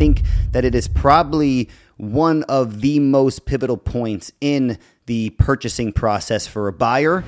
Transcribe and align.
think 0.00 0.22
that 0.52 0.64
it 0.64 0.74
is 0.74 0.88
probably 0.88 1.68
one 1.98 2.42
of 2.44 2.80
the 2.80 2.98
most 2.98 3.44
pivotal 3.44 3.76
points 3.76 4.32
in 4.40 4.78
the 5.04 5.28
purchasing 5.28 5.92
process 5.92 6.46
for 6.46 6.68
a 6.68 6.72
buyer. 6.72 7.22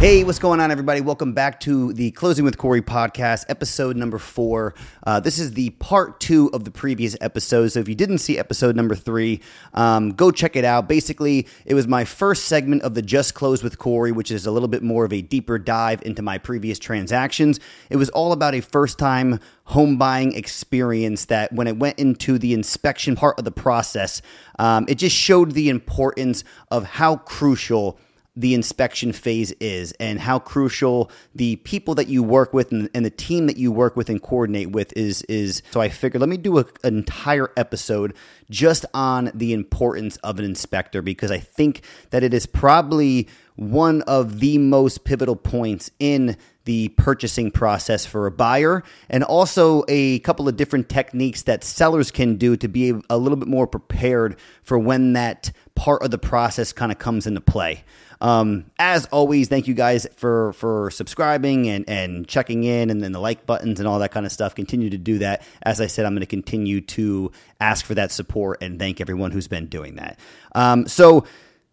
Hey, 0.00 0.24
what's 0.24 0.38
going 0.38 0.60
on, 0.60 0.70
everybody? 0.70 1.02
Welcome 1.02 1.34
back 1.34 1.60
to 1.60 1.92
the 1.92 2.10
Closing 2.12 2.42
with 2.42 2.56
Cory 2.56 2.80
podcast, 2.80 3.44
episode 3.50 3.98
number 3.98 4.16
four. 4.16 4.74
Uh, 5.06 5.20
this 5.20 5.38
is 5.38 5.52
the 5.52 5.68
part 5.72 6.20
two 6.20 6.48
of 6.54 6.64
the 6.64 6.70
previous 6.70 7.18
episode. 7.20 7.68
So 7.68 7.80
if 7.80 7.88
you 7.88 7.94
didn't 7.94 8.16
see 8.16 8.38
episode 8.38 8.76
number 8.76 8.94
three, 8.94 9.42
um, 9.74 10.12
go 10.12 10.30
check 10.30 10.56
it 10.56 10.64
out. 10.64 10.88
Basically, 10.88 11.46
it 11.66 11.74
was 11.74 11.86
my 11.86 12.06
first 12.06 12.46
segment 12.46 12.80
of 12.80 12.94
the 12.94 13.02
Just 13.02 13.34
Close 13.34 13.62
with 13.62 13.78
Cory, 13.78 14.10
which 14.10 14.30
is 14.30 14.46
a 14.46 14.50
little 14.50 14.68
bit 14.70 14.82
more 14.82 15.04
of 15.04 15.12
a 15.12 15.20
deeper 15.20 15.58
dive 15.58 16.00
into 16.00 16.22
my 16.22 16.38
previous 16.38 16.78
transactions. 16.78 17.60
It 17.90 17.96
was 17.96 18.08
all 18.08 18.32
about 18.32 18.54
a 18.54 18.62
first 18.62 18.98
time 18.98 19.38
home 19.64 19.98
buying 19.98 20.32
experience 20.32 21.26
that 21.26 21.52
when 21.52 21.66
it 21.66 21.76
went 21.76 21.98
into 21.98 22.38
the 22.38 22.54
inspection 22.54 23.16
part 23.16 23.38
of 23.38 23.44
the 23.44 23.52
process, 23.52 24.22
um, 24.58 24.86
it 24.88 24.94
just 24.94 25.14
showed 25.14 25.52
the 25.52 25.68
importance 25.68 26.42
of 26.70 26.84
how 26.84 27.16
crucial 27.16 27.98
the 28.36 28.54
inspection 28.54 29.12
phase 29.12 29.50
is 29.60 29.92
and 29.98 30.20
how 30.20 30.38
crucial 30.38 31.10
the 31.34 31.56
people 31.56 31.94
that 31.96 32.08
you 32.08 32.22
work 32.22 32.54
with 32.54 32.70
and, 32.70 32.88
and, 32.94 33.04
the 33.04 33.10
team 33.10 33.46
that 33.46 33.56
you 33.56 33.72
work 33.72 33.96
with 33.96 34.08
and 34.08 34.22
coordinate 34.22 34.70
with 34.70 34.92
is 34.96 35.22
is 35.22 35.62
so 35.70 35.80
i 35.80 35.88
figured 35.88 36.20
let 36.20 36.28
me 36.28 36.36
do 36.36 36.58
a, 36.58 36.64
an 36.84 36.98
entire 36.98 37.50
episode 37.56 38.14
just 38.48 38.86
on 38.94 39.30
the 39.34 39.52
importance 39.52 40.16
of 40.18 40.38
an 40.38 40.44
inspector 40.44 41.02
because 41.02 41.30
i 41.30 41.38
think 41.38 41.82
that 42.10 42.22
it 42.22 42.32
is 42.32 42.46
probably 42.46 43.28
one 43.56 44.00
of 44.02 44.40
the 44.40 44.58
most 44.58 45.04
pivotal 45.04 45.36
points 45.36 45.90
in 45.98 46.36
the 46.64 46.88
purchasing 46.90 47.50
process 47.50 48.06
for 48.06 48.26
a 48.26 48.30
buyer 48.30 48.82
and 49.08 49.24
also 49.24 49.82
a 49.88 50.20
couple 50.20 50.48
of 50.48 50.56
different 50.56 50.88
techniques 50.88 51.42
that 51.42 51.64
sellers 51.64 52.10
can 52.10 52.36
do 52.36 52.56
to 52.56 52.68
be 52.68 52.94
a 53.10 53.18
little 53.18 53.36
bit 53.36 53.48
more 53.48 53.66
prepared 53.66 54.38
for 54.62 54.78
when 54.78 55.14
that 55.14 55.50
part 55.74 56.02
of 56.02 56.10
the 56.10 56.18
process 56.18 56.72
kind 56.72 56.92
of 56.92 56.98
comes 56.98 57.26
into 57.26 57.40
play 57.40 57.82
um, 58.20 58.70
as 58.78 59.06
always, 59.06 59.48
thank 59.48 59.66
you 59.66 59.74
guys 59.74 60.06
for 60.16 60.52
for 60.54 60.90
subscribing 60.90 61.68
and 61.68 61.88
and 61.88 62.28
checking 62.28 62.64
in, 62.64 62.90
and 62.90 63.02
then 63.02 63.12
the 63.12 63.20
like 63.20 63.46
buttons 63.46 63.80
and 63.80 63.88
all 63.88 63.98
that 64.00 64.10
kind 64.10 64.26
of 64.26 64.32
stuff. 64.32 64.54
Continue 64.54 64.90
to 64.90 64.98
do 64.98 65.18
that. 65.18 65.42
As 65.62 65.80
I 65.80 65.86
said, 65.86 66.04
I'm 66.04 66.12
going 66.12 66.20
to 66.20 66.26
continue 66.26 66.80
to 66.82 67.32
ask 67.60 67.84
for 67.84 67.94
that 67.94 68.12
support 68.12 68.62
and 68.62 68.78
thank 68.78 69.00
everyone 69.00 69.30
who's 69.30 69.48
been 69.48 69.66
doing 69.66 69.96
that. 69.96 70.18
Um, 70.54 70.86
so. 70.86 71.24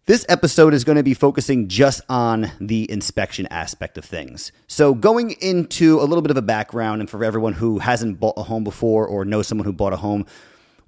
This 0.06 0.24
episode 0.30 0.72
is 0.72 0.84
going 0.84 0.96
to 0.96 1.02
be 1.02 1.12
focusing 1.12 1.68
just 1.68 2.00
on 2.08 2.50
the 2.62 2.90
inspection 2.90 3.46
aspect 3.50 3.98
of 3.98 4.06
things. 4.06 4.52
So, 4.66 4.94
going 4.94 5.32
into 5.32 6.00
a 6.00 6.04
little 6.04 6.22
bit 6.22 6.30
of 6.30 6.38
a 6.38 6.42
background, 6.42 7.02
and 7.02 7.10
for 7.10 7.22
everyone 7.22 7.52
who 7.52 7.78
hasn't 7.78 8.18
bought 8.18 8.38
a 8.38 8.42
home 8.42 8.64
before 8.64 9.06
or 9.06 9.26
knows 9.26 9.46
someone 9.48 9.66
who 9.66 9.72
bought 9.74 9.92
a 9.92 9.98
home, 9.98 10.24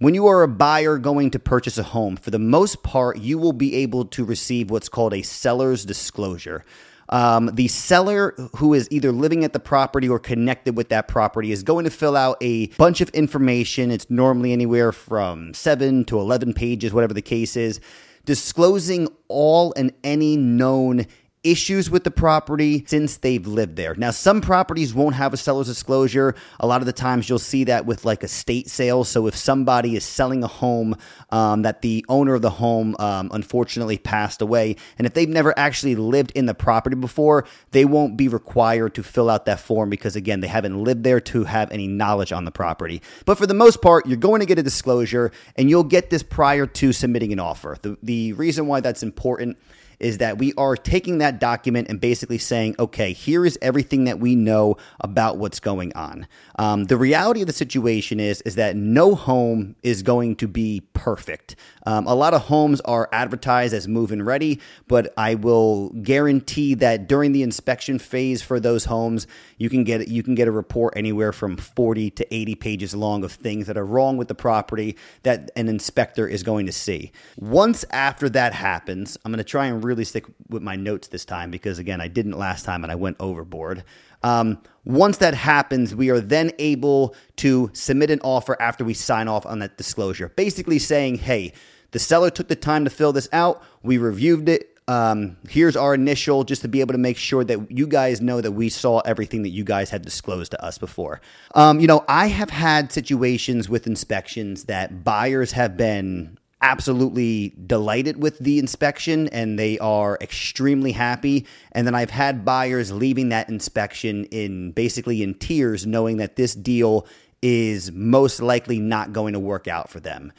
when 0.00 0.14
you 0.14 0.26
are 0.26 0.42
a 0.42 0.48
buyer 0.48 0.96
going 0.96 1.30
to 1.30 1.38
purchase 1.38 1.76
a 1.76 1.82
home, 1.82 2.16
for 2.16 2.30
the 2.30 2.38
most 2.38 2.82
part, 2.82 3.18
you 3.18 3.36
will 3.36 3.52
be 3.52 3.76
able 3.76 4.06
to 4.06 4.24
receive 4.24 4.70
what's 4.70 4.88
called 4.88 5.12
a 5.12 5.20
seller's 5.20 5.84
disclosure. 5.84 6.64
Um, 7.10 7.50
the 7.52 7.68
seller 7.68 8.34
who 8.56 8.72
is 8.72 8.88
either 8.90 9.12
living 9.12 9.44
at 9.44 9.52
the 9.52 9.60
property 9.60 10.08
or 10.08 10.18
connected 10.18 10.74
with 10.74 10.88
that 10.88 11.06
property 11.06 11.52
is 11.52 11.62
going 11.62 11.84
to 11.84 11.90
fill 11.90 12.16
out 12.16 12.38
a 12.40 12.68
bunch 12.78 13.02
of 13.02 13.10
information. 13.10 13.90
It's 13.90 14.08
normally 14.08 14.52
anywhere 14.52 14.90
from 14.90 15.52
seven 15.52 16.06
to 16.06 16.18
11 16.18 16.54
pages, 16.54 16.94
whatever 16.94 17.12
the 17.12 17.20
case 17.20 17.54
is, 17.54 17.78
disclosing 18.24 19.06
all 19.28 19.74
and 19.76 19.92
any 20.02 20.38
known 20.38 21.06
issues 21.42 21.90
with 21.90 22.04
the 22.04 22.10
property 22.10 22.84
since 22.86 23.16
they've 23.16 23.46
lived 23.46 23.76
there. 23.76 23.94
Now, 23.94 24.10
some 24.10 24.40
properties 24.40 24.92
won't 24.92 25.14
have 25.14 25.32
a 25.32 25.38
seller's 25.38 25.68
disclosure. 25.68 26.34
A 26.58 26.66
lot 26.66 26.82
of 26.82 26.86
the 26.86 26.92
times 26.92 27.28
you'll 27.28 27.38
see 27.38 27.64
that 27.64 27.86
with 27.86 28.04
like 28.04 28.22
estate 28.22 28.68
sales. 28.68 29.08
So 29.08 29.26
if 29.26 29.34
somebody 29.34 29.96
is 29.96 30.04
selling 30.04 30.44
a 30.44 30.46
home 30.46 30.96
um, 31.30 31.62
that 31.62 31.80
the 31.80 32.04
owner 32.08 32.34
of 32.34 32.42
the 32.42 32.50
home 32.50 32.94
um, 32.98 33.30
unfortunately 33.32 33.96
passed 33.96 34.42
away, 34.42 34.76
and 34.98 35.06
if 35.06 35.14
they've 35.14 35.28
never 35.28 35.58
actually 35.58 35.94
lived 35.94 36.30
in 36.32 36.44
the 36.44 36.54
property 36.54 36.96
before, 36.96 37.46
they 37.70 37.86
won't 37.86 38.18
be 38.18 38.28
required 38.28 38.94
to 38.94 39.02
fill 39.02 39.30
out 39.30 39.46
that 39.46 39.60
form 39.60 39.88
because, 39.88 40.16
again, 40.16 40.40
they 40.40 40.48
haven't 40.48 40.82
lived 40.82 41.04
there 41.04 41.20
to 41.20 41.44
have 41.44 41.70
any 41.72 41.86
knowledge 41.86 42.32
on 42.32 42.44
the 42.44 42.50
property. 42.50 43.00
But 43.24 43.38
for 43.38 43.46
the 43.46 43.54
most 43.54 43.80
part, 43.80 44.06
you're 44.06 44.18
going 44.18 44.40
to 44.40 44.46
get 44.46 44.58
a 44.58 44.62
disclosure 44.62 45.32
and 45.56 45.70
you'll 45.70 45.84
get 45.84 46.10
this 46.10 46.22
prior 46.22 46.66
to 46.66 46.92
submitting 46.92 47.32
an 47.32 47.40
offer. 47.40 47.78
The, 47.80 47.96
the 48.02 48.34
reason 48.34 48.66
why 48.66 48.80
that's 48.80 49.02
important 49.02 49.56
is 50.00 50.18
that 50.18 50.38
we 50.38 50.52
are 50.54 50.76
taking 50.76 51.18
that 51.18 51.38
document 51.38 51.88
and 51.88 52.00
basically 52.00 52.38
saying, 52.38 52.74
okay, 52.78 53.12
here 53.12 53.46
is 53.46 53.58
everything 53.62 54.04
that 54.04 54.18
we 54.18 54.34
know 54.34 54.76
about 55.00 55.38
what's 55.38 55.60
going 55.60 55.92
on. 55.94 56.26
Um, 56.58 56.84
the 56.84 56.96
reality 56.96 57.42
of 57.42 57.46
the 57.46 57.52
situation 57.52 58.18
is 58.18 58.40
is 58.42 58.54
that 58.56 58.76
no 58.76 59.14
home 59.14 59.76
is 59.82 60.02
going 60.02 60.36
to 60.36 60.48
be 60.48 60.82
perfect. 60.94 61.56
Um, 61.86 62.06
a 62.06 62.14
lot 62.14 62.34
of 62.34 62.42
homes 62.42 62.80
are 62.82 63.08
advertised 63.12 63.74
as 63.74 63.88
move-in 63.88 64.22
ready, 64.22 64.60
but 64.88 65.12
I 65.16 65.34
will 65.34 65.90
guarantee 65.90 66.74
that 66.74 67.08
during 67.08 67.32
the 67.32 67.42
inspection 67.42 67.98
phase 67.98 68.42
for 68.42 68.60
those 68.60 68.86
homes, 68.86 69.26
you 69.58 69.70
can 69.70 69.84
get 69.84 70.08
you 70.08 70.22
can 70.22 70.34
get 70.34 70.48
a 70.48 70.52
report 70.52 70.94
anywhere 70.96 71.32
from 71.32 71.56
40 71.56 72.10
to 72.10 72.34
80 72.34 72.54
pages 72.56 72.94
long 72.94 73.24
of 73.24 73.32
things 73.32 73.66
that 73.66 73.76
are 73.76 73.84
wrong 73.84 74.16
with 74.16 74.28
the 74.28 74.34
property 74.34 74.96
that 75.22 75.50
an 75.56 75.68
inspector 75.68 76.26
is 76.26 76.42
going 76.42 76.66
to 76.66 76.72
see. 76.72 77.12
Once 77.36 77.84
after 77.90 78.28
that 78.30 78.52
happens, 78.54 79.16
I'm 79.24 79.32
going 79.32 79.38
to 79.38 79.44
try 79.44 79.66
and 79.66 79.82
really 79.90 80.04
stick 80.04 80.24
with 80.48 80.62
my 80.62 80.76
notes 80.76 81.08
this 81.08 81.24
time 81.24 81.50
because 81.50 81.78
again, 81.78 82.00
I 82.00 82.08
didn't 82.08 82.38
last 82.38 82.64
time 82.64 82.84
and 82.84 82.92
I 82.92 82.94
went 82.94 83.16
overboard. 83.18 83.82
Um, 84.22 84.62
once 84.84 85.16
that 85.18 85.34
happens, 85.34 85.94
we 85.94 86.10
are 86.10 86.20
then 86.20 86.52
able 86.58 87.14
to 87.36 87.70
submit 87.72 88.10
an 88.10 88.20
offer 88.22 88.60
after 88.60 88.84
we 88.84 88.94
sign 88.94 89.28
off 89.28 89.44
on 89.44 89.58
that 89.58 89.76
disclosure, 89.76 90.28
basically 90.28 90.78
saying, 90.78 91.18
hey, 91.18 91.52
the 91.90 91.98
seller 91.98 92.30
took 92.30 92.48
the 92.48 92.56
time 92.56 92.84
to 92.84 92.90
fill 92.90 93.12
this 93.12 93.28
out. 93.32 93.62
We 93.82 93.98
reviewed 93.98 94.48
it. 94.48 94.78
Um, 94.86 95.36
here's 95.48 95.76
our 95.76 95.94
initial 95.94 96.42
just 96.44 96.62
to 96.62 96.68
be 96.68 96.80
able 96.80 96.92
to 96.92 96.98
make 96.98 97.16
sure 97.16 97.44
that 97.44 97.70
you 97.70 97.86
guys 97.86 98.20
know 98.20 98.40
that 98.40 98.52
we 98.52 98.68
saw 98.68 99.00
everything 99.00 99.42
that 99.42 99.50
you 99.50 99.64
guys 99.64 99.90
had 99.90 100.02
disclosed 100.02 100.50
to 100.52 100.64
us 100.64 100.78
before. 100.78 101.20
Um, 101.54 101.80
you 101.80 101.86
know, 101.86 102.04
I 102.08 102.26
have 102.26 102.50
had 102.50 102.90
situations 102.92 103.68
with 103.68 103.86
inspections 103.86 104.64
that 104.64 105.04
buyers 105.04 105.52
have 105.52 105.76
been 105.76 106.38
absolutely 106.62 107.54
delighted 107.66 108.22
with 108.22 108.38
the 108.38 108.58
inspection 108.58 109.28
and 109.28 109.58
they 109.58 109.78
are 109.78 110.18
extremely 110.20 110.92
happy. 110.92 111.46
And 111.72 111.86
then 111.86 111.94
I've 111.94 112.10
had 112.10 112.44
buyers 112.44 112.92
leaving 112.92 113.30
that 113.30 113.48
inspection 113.48 114.26
in 114.26 114.72
basically 114.72 115.22
in 115.22 115.34
tears, 115.34 115.86
knowing 115.86 116.18
that 116.18 116.36
this 116.36 116.54
deal 116.54 117.06
is 117.42 117.90
most 117.92 118.40
likely 118.42 118.78
not 118.78 119.12
going 119.12 119.32
to 119.32 119.40
work 119.40 119.66
out 119.68 119.88
for 119.88 120.00
them. 120.00 120.32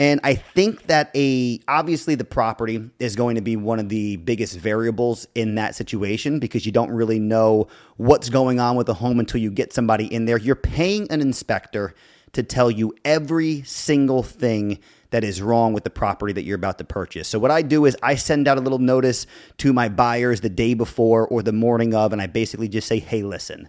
And 0.00 0.20
I 0.22 0.34
think 0.34 0.86
that 0.86 1.10
a 1.16 1.60
obviously 1.66 2.14
the 2.14 2.24
property 2.24 2.88
is 3.00 3.16
going 3.16 3.34
to 3.34 3.40
be 3.40 3.56
one 3.56 3.80
of 3.80 3.88
the 3.88 4.16
biggest 4.16 4.56
variables 4.56 5.26
in 5.34 5.56
that 5.56 5.74
situation 5.74 6.38
because 6.38 6.64
you 6.64 6.70
don't 6.70 6.90
really 6.90 7.18
know 7.18 7.66
what's 7.96 8.28
going 8.28 8.60
on 8.60 8.76
with 8.76 8.86
the 8.86 8.94
home 8.94 9.18
until 9.18 9.40
you 9.40 9.50
get 9.50 9.72
somebody 9.72 10.12
in 10.12 10.24
there. 10.24 10.38
You're 10.38 10.54
paying 10.54 11.10
an 11.10 11.20
inspector 11.20 11.94
to 12.32 12.44
tell 12.44 12.70
you 12.70 12.94
every 13.04 13.62
single 13.62 14.22
thing 14.22 14.78
that 15.10 15.24
is 15.24 15.40
wrong 15.40 15.72
with 15.72 15.84
the 15.84 15.90
property 15.90 16.32
that 16.32 16.44
you're 16.44 16.56
about 16.56 16.78
to 16.78 16.84
purchase. 16.84 17.28
So 17.28 17.38
what 17.38 17.50
I 17.50 17.62
do 17.62 17.84
is 17.86 17.96
I 18.02 18.14
send 18.14 18.46
out 18.46 18.58
a 18.58 18.60
little 18.60 18.78
notice 18.78 19.26
to 19.58 19.72
my 19.72 19.88
buyers 19.88 20.40
the 20.40 20.48
day 20.48 20.74
before 20.74 21.26
or 21.26 21.42
the 21.42 21.52
morning 21.52 21.94
of, 21.94 22.12
and 22.12 22.20
I 22.20 22.26
basically 22.26 22.68
just 22.68 22.86
say, 22.86 22.98
"Hey, 22.98 23.22
listen, 23.22 23.68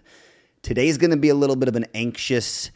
today's 0.62 0.98
going 0.98 1.10
to 1.10 1.16
be 1.16 1.30
a 1.30 1.34
little 1.34 1.56
bit 1.56 1.68
of 1.68 1.76
an 1.76 1.86
anxious, 1.94 2.70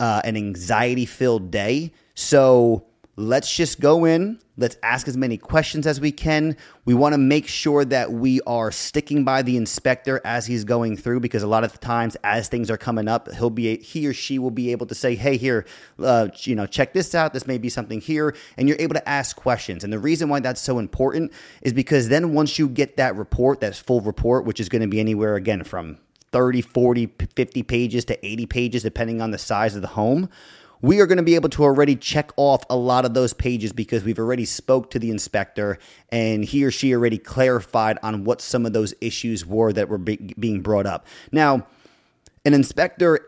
uh, 0.00 0.22
an 0.24 0.36
anxiety-filled 0.36 1.50
day, 1.50 1.92
so." 2.14 2.86
Let's 3.16 3.54
just 3.54 3.80
go 3.80 4.04
in. 4.04 4.40
Let's 4.56 4.76
ask 4.82 5.08
as 5.08 5.16
many 5.16 5.36
questions 5.36 5.86
as 5.86 6.00
we 6.00 6.12
can. 6.12 6.56
We 6.84 6.94
want 6.94 7.12
to 7.14 7.18
make 7.18 7.48
sure 7.48 7.84
that 7.84 8.12
we 8.12 8.40
are 8.42 8.70
sticking 8.70 9.24
by 9.24 9.42
the 9.42 9.56
inspector 9.56 10.20
as 10.24 10.46
he's 10.46 10.62
going 10.64 10.96
through 10.96 11.20
because 11.20 11.42
a 11.42 11.48
lot 11.48 11.64
of 11.64 11.72
the 11.72 11.78
times 11.78 12.16
as 12.22 12.48
things 12.48 12.70
are 12.70 12.76
coming 12.76 13.08
up, 13.08 13.32
he'll 13.32 13.50
be 13.50 13.78
he 13.78 14.06
or 14.06 14.12
she 14.12 14.38
will 14.38 14.52
be 14.52 14.70
able 14.70 14.86
to 14.86 14.94
say, 14.94 15.16
"Hey, 15.16 15.36
here, 15.36 15.66
uh, 15.98 16.28
you 16.42 16.54
know, 16.54 16.66
check 16.66 16.92
this 16.92 17.14
out. 17.14 17.32
This 17.32 17.46
may 17.46 17.58
be 17.58 17.68
something 17.68 18.00
here," 18.00 18.34
and 18.56 18.68
you're 18.68 18.80
able 18.80 18.94
to 18.94 19.08
ask 19.08 19.34
questions. 19.34 19.82
And 19.82 19.92
the 19.92 19.98
reason 19.98 20.28
why 20.28 20.40
that's 20.40 20.60
so 20.60 20.78
important 20.78 21.32
is 21.62 21.72
because 21.72 22.08
then 22.08 22.32
once 22.32 22.58
you 22.58 22.68
get 22.68 22.96
that 22.96 23.16
report, 23.16 23.60
that 23.60 23.74
full 23.74 24.00
report, 24.00 24.44
which 24.44 24.60
is 24.60 24.68
going 24.68 24.82
to 24.82 24.88
be 24.88 25.00
anywhere 25.00 25.34
again 25.34 25.64
from 25.64 25.98
30, 26.30 26.62
40, 26.62 27.12
50 27.34 27.62
pages 27.62 28.04
to 28.04 28.26
80 28.26 28.46
pages 28.46 28.82
depending 28.82 29.20
on 29.20 29.30
the 29.30 29.38
size 29.38 29.76
of 29.76 29.82
the 29.82 29.88
home 29.88 30.28
we 30.84 31.00
are 31.00 31.06
going 31.06 31.16
to 31.16 31.24
be 31.24 31.34
able 31.34 31.48
to 31.48 31.64
already 31.64 31.96
check 31.96 32.30
off 32.36 32.62
a 32.68 32.76
lot 32.76 33.06
of 33.06 33.14
those 33.14 33.32
pages 33.32 33.72
because 33.72 34.04
we've 34.04 34.18
already 34.18 34.44
spoke 34.44 34.90
to 34.90 34.98
the 34.98 35.10
inspector 35.10 35.78
and 36.10 36.44
he 36.44 36.62
or 36.62 36.70
she 36.70 36.94
already 36.94 37.16
clarified 37.16 37.98
on 38.02 38.24
what 38.24 38.42
some 38.42 38.66
of 38.66 38.74
those 38.74 38.92
issues 39.00 39.46
were 39.46 39.72
that 39.72 39.88
were 39.88 39.96
be- 39.96 40.34
being 40.38 40.60
brought 40.60 40.84
up. 40.84 41.06
Now, 41.32 41.66
an 42.44 42.52
inspector 42.52 43.18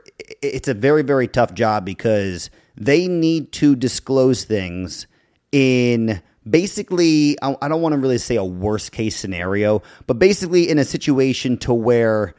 it's 0.43 0.69
a 0.69 0.75
very 0.75 1.01
very 1.01 1.27
tough 1.27 1.55
job 1.55 1.87
because 1.87 2.51
they 2.77 3.09
need 3.09 3.53
to 3.53 3.75
disclose 3.75 4.45
things 4.45 5.07
in 5.51 6.21
basically 6.49 7.41
I 7.41 7.69
don't 7.69 7.81
want 7.81 7.95
to 7.95 7.99
really 7.99 8.19
say 8.19 8.37
a 8.37 8.45
worst 8.45 8.93
case 8.93 9.17
scenario, 9.17 9.83
but 10.07 10.19
basically 10.19 10.69
in 10.69 10.79
a 10.79 10.85
situation 10.85 11.57
to 11.59 11.73
where 11.73 12.35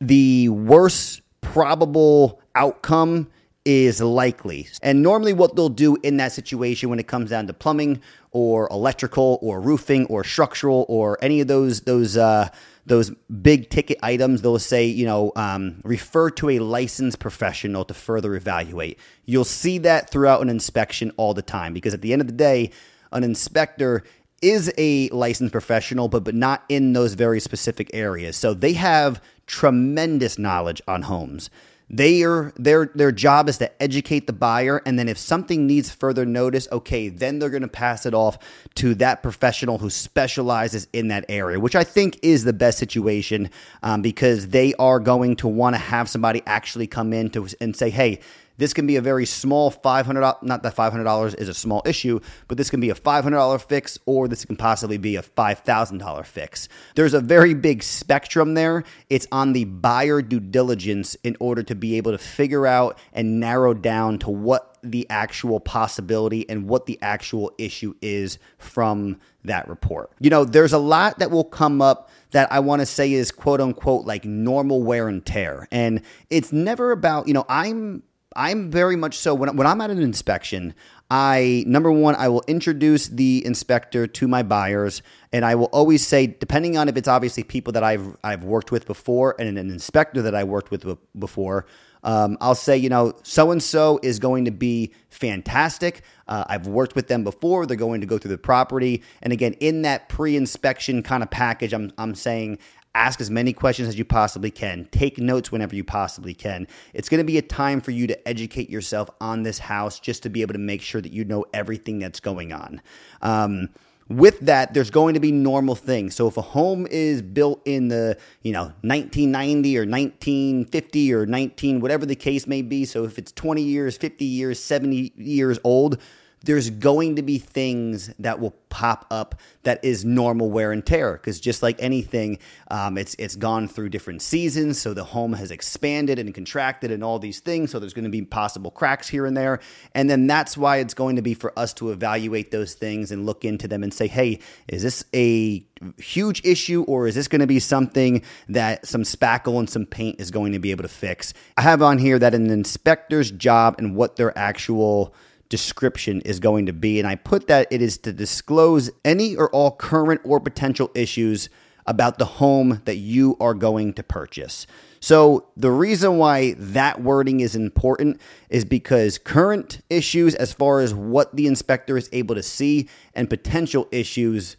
the 0.00 0.48
worst 0.48 1.20
probable 1.42 2.40
outcome 2.54 3.28
is 3.64 4.00
likely. 4.00 4.68
And 4.82 5.02
normally, 5.02 5.32
what 5.32 5.56
they'll 5.56 5.68
do 5.68 5.96
in 6.02 6.16
that 6.16 6.32
situation 6.32 6.88
when 6.88 6.98
it 6.98 7.06
comes 7.06 7.30
down 7.30 7.46
to 7.46 7.52
plumbing 7.52 8.00
or 8.32 8.68
electrical 8.70 9.38
or 9.42 9.60
roofing 9.60 10.06
or 10.06 10.24
structural 10.24 10.86
or 10.88 11.18
any 11.22 11.40
of 11.40 11.48
those 11.48 11.82
those 11.82 12.16
uh, 12.16 12.48
those 12.86 13.10
big 13.10 13.70
ticket 13.70 13.98
items, 14.02 14.42
they'll 14.42 14.58
say, 14.58 14.84
you 14.86 15.06
know, 15.06 15.32
um, 15.36 15.80
refer 15.84 16.30
to 16.30 16.50
a 16.50 16.58
licensed 16.58 17.20
professional 17.20 17.84
to 17.84 17.94
further 17.94 18.34
evaluate. 18.34 18.98
You'll 19.24 19.44
see 19.44 19.78
that 19.78 20.10
throughout 20.10 20.42
an 20.42 20.48
inspection 20.48 21.12
all 21.16 21.34
the 21.34 21.42
time 21.42 21.72
because 21.72 21.94
at 21.94 22.02
the 22.02 22.12
end 22.12 22.22
of 22.22 22.26
the 22.26 22.32
day, 22.32 22.70
an 23.12 23.22
inspector 23.22 24.02
is 24.40 24.72
a 24.76 25.08
licensed 25.10 25.52
professional, 25.52 26.08
but 26.08 26.24
but 26.24 26.34
not 26.34 26.64
in 26.68 26.92
those 26.92 27.14
very 27.14 27.38
specific 27.38 27.90
areas. 27.94 28.36
So 28.36 28.54
they 28.54 28.72
have 28.72 29.22
tremendous 29.46 30.38
knowledge 30.38 30.82
on 30.88 31.02
homes. 31.02 31.50
They 31.92 32.22
are 32.22 32.54
their 32.56 32.90
their 32.94 33.12
job 33.12 33.50
is 33.50 33.58
to 33.58 33.82
educate 33.82 34.26
the 34.26 34.32
buyer, 34.32 34.80
and 34.86 34.98
then 34.98 35.10
if 35.10 35.18
something 35.18 35.66
needs 35.66 35.90
further 35.90 36.24
notice, 36.24 36.66
okay, 36.72 37.10
then 37.10 37.38
they're 37.38 37.50
going 37.50 37.62
to 37.62 37.68
pass 37.68 38.06
it 38.06 38.14
off 38.14 38.38
to 38.76 38.94
that 38.94 39.22
professional 39.22 39.76
who 39.76 39.90
specializes 39.90 40.88
in 40.94 41.08
that 41.08 41.26
area, 41.28 41.60
which 41.60 41.76
I 41.76 41.84
think 41.84 42.18
is 42.22 42.44
the 42.44 42.54
best 42.54 42.78
situation 42.78 43.50
um, 43.82 44.00
because 44.00 44.48
they 44.48 44.72
are 44.78 45.00
going 45.00 45.36
to 45.36 45.48
want 45.48 45.74
to 45.74 45.80
have 45.80 46.08
somebody 46.08 46.42
actually 46.46 46.86
come 46.86 47.12
in 47.12 47.28
to 47.30 47.46
and 47.60 47.76
say, 47.76 47.90
hey 47.90 48.20
this 48.58 48.72
can 48.72 48.86
be 48.86 48.96
a 48.96 49.00
very 49.00 49.26
small 49.26 49.70
$500, 49.70 50.42
not 50.42 50.62
that 50.62 50.76
$500 50.76 51.38
is 51.38 51.48
a 51.48 51.54
small 51.54 51.82
issue, 51.84 52.20
but 52.48 52.58
this 52.58 52.70
can 52.70 52.80
be 52.80 52.90
a 52.90 52.94
$500 52.94 53.62
fix 53.62 53.98
or 54.06 54.28
this 54.28 54.44
can 54.44 54.56
possibly 54.56 54.98
be 54.98 55.16
a 55.16 55.22
$5,000 55.22 56.26
fix. 56.26 56.68
There's 56.94 57.14
a 57.14 57.20
very 57.20 57.54
big 57.54 57.82
spectrum 57.82 58.54
there. 58.54 58.84
It's 59.08 59.26
on 59.32 59.52
the 59.52 59.64
buyer 59.64 60.22
due 60.22 60.40
diligence 60.40 61.16
in 61.24 61.36
order 61.40 61.62
to 61.62 61.74
be 61.74 61.96
able 61.96 62.12
to 62.12 62.18
figure 62.18 62.66
out 62.66 62.98
and 63.12 63.40
narrow 63.40 63.74
down 63.74 64.18
to 64.20 64.30
what 64.30 64.76
the 64.82 65.06
actual 65.08 65.60
possibility 65.60 66.48
and 66.48 66.68
what 66.68 66.86
the 66.86 66.98
actual 67.02 67.52
issue 67.56 67.94
is 68.02 68.38
from 68.58 69.18
that 69.44 69.68
report. 69.68 70.10
You 70.20 70.30
know, 70.30 70.44
there's 70.44 70.72
a 70.72 70.78
lot 70.78 71.18
that 71.20 71.30
will 71.30 71.44
come 71.44 71.80
up 71.80 72.10
that 72.32 72.50
I 72.52 72.60
want 72.60 72.80
to 72.80 72.86
say 72.86 73.12
is 73.12 73.30
quote 73.30 73.60
unquote 73.60 74.06
like 74.06 74.24
normal 74.24 74.82
wear 74.82 75.08
and 75.08 75.24
tear. 75.24 75.68
And 75.70 76.02
it's 76.30 76.52
never 76.52 76.90
about, 76.90 77.28
you 77.28 77.34
know, 77.34 77.44
I'm 77.48 78.02
I'm 78.36 78.70
very 78.70 78.96
much 78.96 79.16
so 79.18 79.34
when, 79.34 79.56
when 79.56 79.66
I'm 79.66 79.80
at 79.80 79.90
an 79.90 80.02
inspection, 80.02 80.74
I 81.10 81.64
number 81.66 81.92
one, 81.92 82.14
I 82.16 82.28
will 82.28 82.42
introduce 82.46 83.08
the 83.08 83.44
inspector 83.44 84.06
to 84.06 84.28
my 84.28 84.42
buyers, 84.42 85.02
and 85.30 85.44
I 85.44 85.54
will 85.56 85.66
always 85.66 86.06
say, 86.06 86.26
depending 86.26 86.78
on 86.78 86.88
if 86.88 86.96
it's 86.96 87.08
obviously 87.08 87.42
people 87.42 87.74
that 87.74 87.84
I've 87.84 88.16
I've 88.24 88.44
worked 88.44 88.72
with 88.72 88.86
before 88.86 89.36
and 89.38 89.58
an 89.58 89.70
inspector 89.70 90.22
that 90.22 90.34
I 90.34 90.44
worked 90.44 90.70
with 90.70 90.86
before, 91.18 91.66
um, 92.02 92.38
I'll 92.40 92.54
say, 92.54 92.78
you 92.78 92.88
know, 92.88 93.12
so 93.22 93.50
and 93.50 93.62
so 93.62 94.00
is 94.02 94.18
going 94.18 94.46
to 94.46 94.50
be 94.50 94.92
fantastic. 95.10 96.02
Uh, 96.26 96.44
I've 96.48 96.66
worked 96.66 96.96
with 96.96 97.08
them 97.08 97.24
before. 97.24 97.66
They're 97.66 97.76
going 97.76 98.00
to 98.00 98.06
go 98.06 98.16
through 98.16 98.30
the 98.30 98.38
property, 98.38 99.02
and 99.20 99.34
again, 99.34 99.52
in 99.54 99.82
that 99.82 100.08
pre-inspection 100.08 101.02
kind 101.02 101.22
of 101.22 101.30
package, 101.30 101.74
I'm 101.74 101.92
I'm 101.98 102.14
saying 102.14 102.58
ask 102.94 103.20
as 103.20 103.30
many 103.30 103.52
questions 103.52 103.88
as 103.88 103.98
you 103.98 104.04
possibly 104.04 104.50
can. 104.50 104.86
Take 104.92 105.18
notes 105.18 105.50
whenever 105.50 105.74
you 105.74 105.84
possibly 105.84 106.34
can. 106.34 106.66
It's 106.92 107.08
going 107.08 107.18
to 107.18 107.24
be 107.24 107.38
a 107.38 107.42
time 107.42 107.80
for 107.80 107.90
you 107.90 108.06
to 108.06 108.28
educate 108.28 108.68
yourself 108.68 109.10
on 109.20 109.42
this 109.42 109.58
house 109.58 109.98
just 109.98 110.22
to 110.24 110.28
be 110.28 110.42
able 110.42 110.52
to 110.54 110.58
make 110.58 110.82
sure 110.82 111.00
that 111.00 111.12
you 111.12 111.24
know 111.24 111.44
everything 111.54 111.98
that's 111.98 112.20
going 112.20 112.52
on. 112.52 112.82
Um, 113.22 113.70
with 114.08 114.40
that, 114.40 114.74
there's 114.74 114.90
going 114.90 115.14
to 115.14 115.20
be 115.20 115.32
normal 115.32 115.74
things. 115.74 116.14
So 116.14 116.28
if 116.28 116.36
a 116.36 116.42
home 116.42 116.86
is 116.90 117.22
built 117.22 117.62
in 117.64 117.88
the, 117.88 118.18
you 118.42 118.52
know, 118.52 118.72
1990 118.82 119.78
or 119.78 119.82
1950 119.82 121.14
or 121.14 121.26
19, 121.26 121.80
whatever 121.80 122.04
the 122.04 122.16
case 122.16 122.46
may 122.46 122.62
be, 122.62 122.84
so 122.84 123.04
if 123.04 123.18
it's 123.18 123.32
20 123.32 123.62
years, 123.62 123.96
50 123.96 124.24
years, 124.24 124.60
70 124.60 125.12
years 125.16 125.58
old, 125.64 125.98
there's 126.44 126.70
going 126.70 127.16
to 127.16 127.22
be 127.22 127.38
things 127.38 128.12
that 128.18 128.40
will 128.40 128.54
pop 128.68 129.06
up 129.10 129.38
that 129.64 129.84
is 129.84 130.04
normal 130.04 130.50
wear 130.50 130.72
and 130.72 130.86
tear 130.86 131.12
because 131.12 131.38
just 131.38 131.62
like 131.62 131.76
anything 131.78 132.38
um, 132.70 132.96
it's 132.96 133.14
it's 133.18 133.36
gone 133.36 133.68
through 133.68 133.88
different 133.88 134.22
seasons 134.22 134.80
so 134.80 134.94
the 134.94 135.04
home 135.04 135.34
has 135.34 135.50
expanded 135.50 136.18
and 136.18 136.34
contracted 136.34 136.90
and 136.90 137.04
all 137.04 137.18
these 137.18 137.40
things 137.40 137.70
so 137.70 137.78
there's 137.78 137.92
going 137.92 138.04
to 138.04 138.10
be 138.10 138.22
possible 138.22 138.70
cracks 138.70 139.08
here 139.08 139.26
and 139.26 139.36
there. 139.36 139.60
And 139.94 140.08
then 140.08 140.26
that's 140.26 140.56
why 140.56 140.78
it's 140.78 140.94
going 140.94 141.16
to 141.16 141.22
be 141.22 141.34
for 141.34 141.56
us 141.58 141.72
to 141.74 141.90
evaluate 141.90 142.50
those 142.50 142.74
things 142.74 143.12
and 143.12 143.26
look 143.26 143.44
into 143.44 143.68
them 143.68 143.82
and 143.82 143.92
say 143.92 144.06
hey 144.06 144.38
is 144.68 144.82
this 144.82 145.04
a 145.14 145.64
huge 145.98 146.44
issue 146.44 146.82
or 146.84 147.06
is 147.06 147.14
this 147.14 147.28
going 147.28 147.40
to 147.40 147.46
be 147.46 147.58
something 147.58 148.22
that 148.48 148.86
some 148.86 149.02
spackle 149.02 149.58
and 149.58 149.68
some 149.68 149.84
paint 149.84 150.20
is 150.20 150.30
going 150.30 150.52
to 150.52 150.58
be 150.58 150.70
able 150.70 150.82
to 150.82 150.88
fix? 150.88 151.34
I 151.56 151.62
have 151.62 151.82
on 151.82 151.98
here 151.98 152.18
that 152.18 152.34
an 152.34 152.50
inspector's 152.50 153.30
job 153.30 153.74
and 153.78 153.94
what 153.94 154.16
their 154.16 154.36
actual 154.38 155.14
description 155.52 156.22
is 156.22 156.40
going 156.40 156.64
to 156.64 156.72
be. 156.72 156.98
And 156.98 157.06
I 157.06 157.14
put 157.14 157.46
that 157.48 157.68
it 157.70 157.82
is 157.82 157.98
to 157.98 158.12
disclose 158.12 158.90
any 159.04 159.36
or 159.36 159.50
all 159.50 159.70
current 159.70 160.22
or 160.24 160.40
potential 160.40 160.90
issues 160.94 161.50
about 161.84 162.16
the 162.16 162.24
home 162.24 162.80
that 162.86 162.96
you 162.96 163.36
are 163.38 163.52
going 163.52 163.92
to 163.92 164.02
purchase. 164.02 164.66
So, 164.98 165.48
the 165.54 165.70
reason 165.70 166.16
why 166.16 166.54
that 166.56 167.02
wording 167.02 167.40
is 167.40 167.54
important 167.54 168.18
is 168.48 168.64
because 168.64 169.18
current 169.18 169.82
issues, 169.90 170.34
as 170.36 170.54
far 170.54 170.80
as 170.80 170.94
what 170.94 171.36
the 171.36 171.46
inspector 171.46 171.98
is 171.98 172.08
able 172.12 172.34
to 172.34 172.42
see, 172.42 172.88
and 173.14 173.28
potential 173.28 173.88
issues, 173.92 174.56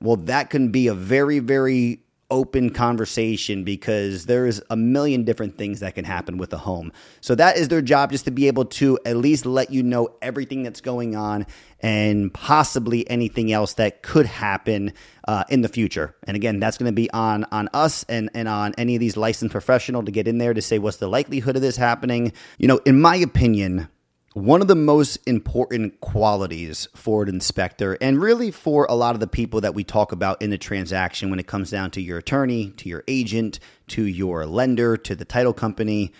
well, 0.00 0.16
that 0.16 0.50
can 0.50 0.70
be 0.70 0.88
a 0.88 0.94
very, 0.94 1.38
very 1.38 2.03
open 2.30 2.70
conversation 2.70 3.64
because 3.64 4.26
there's 4.26 4.60
a 4.70 4.76
million 4.76 5.24
different 5.24 5.56
things 5.58 5.80
that 5.80 5.94
can 5.94 6.04
happen 6.04 6.38
with 6.38 6.52
a 6.52 6.58
home. 6.58 6.92
So 7.20 7.34
that 7.34 7.56
is 7.56 7.68
their 7.68 7.82
job 7.82 8.12
just 8.12 8.24
to 8.24 8.30
be 8.30 8.46
able 8.46 8.64
to 8.66 8.98
at 9.04 9.16
least 9.16 9.46
let 9.46 9.70
you 9.70 9.82
know 9.82 10.08
everything 10.22 10.62
that's 10.62 10.80
going 10.80 11.16
on 11.16 11.46
and 11.80 12.32
possibly 12.32 13.08
anything 13.10 13.52
else 13.52 13.74
that 13.74 14.02
could 14.02 14.26
happen 14.26 14.92
uh, 15.28 15.44
in 15.50 15.60
the 15.60 15.68
future. 15.68 16.14
And 16.26 16.36
again, 16.36 16.58
that's 16.58 16.78
going 16.78 16.90
to 16.90 16.94
be 16.94 17.10
on 17.10 17.44
on 17.52 17.68
us 17.74 18.04
and 18.08 18.30
and 18.34 18.48
on 18.48 18.74
any 18.78 18.96
of 18.96 19.00
these 19.00 19.16
licensed 19.16 19.52
professional 19.52 20.02
to 20.02 20.10
get 20.10 20.26
in 20.26 20.38
there 20.38 20.54
to 20.54 20.62
say 20.62 20.78
what's 20.78 20.96
the 20.96 21.08
likelihood 21.08 21.56
of 21.56 21.62
this 21.62 21.76
happening. 21.76 22.32
You 22.58 22.68
know, 22.68 22.80
in 22.86 23.00
my 23.00 23.16
opinion, 23.16 23.88
one 24.34 24.60
of 24.60 24.66
the 24.66 24.74
most 24.74 25.16
important 25.28 26.00
qualities 26.00 26.88
for 26.92 27.22
an 27.22 27.28
inspector, 27.28 27.96
and 28.00 28.20
really 28.20 28.50
for 28.50 28.84
a 28.90 28.94
lot 28.94 29.14
of 29.14 29.20
the 29.20 29.28
people 29.28 29.60
that 29.60 29.76
we 29.76 29.84
talk 29.84 30.10
about 30.10 30.42
in 30.42 30.50
the 30.50 30.58
transaction 30.58 31.30
when 31.30 31.38
it 31.38 31.46
comes 31.46 31.70
down 31.70 31.92
to 31.92 32.02
your 32.02 32.18
attorney, 32.18 32.70
to 32.70 32.88
your 32.88 33.04
agent, 33.06 33.60
to 33.86 34.04
your 34.04 34.44
lender, 34.44 34.96
to 34.96 35.14
the 35.14 35.24
title 35.24 35.52
company, 35.52 36.12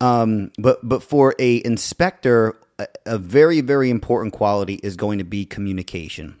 um, 0.00 0.52
but 0.56 0.88
but 0.88 1.02
for 1.02 1.34
a 1.40 1.60
inspector, 1.64 2.56
a, 2.78 2.86
a 3.04 3.18
very 3.18 3.60
very 3.60 3.90
important 3.90 4.32
quality 4.32 4.74
is 4.84 4.94
going 4.94 5.18
to 5.18 5.24
be 5.24 5.44
communication, 5.44 6.36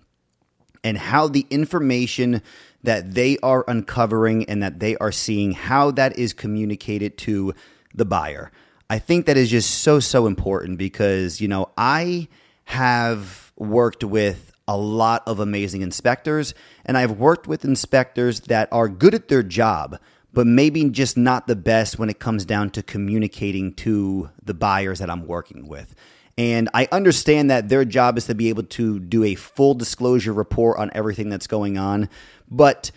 and 0.84 0.96
how 0.96 1.26
the 1.26 1.46
information 1.50 2.42
that 2.84 3.14
they 3.14 3.36
are 3.38 3.64
uncovering 3.66 4.48
and 4.48 4.62
that 4.62 4.78
they 4.78 4.96
are 4.98 5.10
seeing, 5.10 5.50
how 5.50 5.90
that 5.90 6.16
is 6.16 6.32
communicated 6.32 7.18
to 7.18 7.52
the 7.92 8.04
buyer. 8.04 8.52
I 8.90 8.98
think 8.98 9.26
that 9.26 9.36
is 9.36 9.50
just 9.50 9.82
so, 9.82 10.00
so 10.00 10.26
important 10.26 10.78
because, 10.78 11.40
you 11.40 11.48
know, 11.48 11.70
I 11.76 12.28
have 12.64 13.52
worked 13.56 14.02
with 14.02 14.52
a 14.66 14.76
lot 14.76 15.22
of 15.26 15.40
amazing 15.40 15.82
inspectors, 15.82 16.54
and 16.86 16.96
I've 16.96 17.12
worked 17.12 17.46
with 17.46 17.64
inspectors 17.64 18.40
that 18.40 18.68
are 18.72 18.88
good 18.88 19.14
at 19.14 19.28
their 19.28 19.42
job, 19.42 19.98
but 20.32 20.46
maybe 20.46 20.88
just 20.88 21.16
not 21.16 21.46
the 21.46 21.56
best 21.56 21.98
when 21.98 22.08
it 22.08 22.18
comes 22.18 22.44
down 22.44 22.70
to 22.70 22.82
communicating 22.82 23.74
to 23.74 24.30
the 24.42 24.54
buyers 24.54 25.00
that 25.00 25.10
I'm 25.10 25.26
working 25.26 25.68
with. 25.68 25.94
And 26.38 26.70
I 26.72 26.88
understand 26.92 27.50
that 27.50 27.68
their 27.68 27.84
job 27.84 28.16
is 28.16 28.26
to 28.26 28.34
be 28.34 28.48
able 28.48 28.62
to 28.62 29.00
do 29.00 29.24
a 29.24 29.34
full 29.34 29.74
disclosure 29.74 30.32
report 30.32 30.78
on 30.78 30.90
everything 30.94 31.28
that's 31.28 31.46
going 31.46 31.76
on, 31.76 32.08
but 32.50 32.90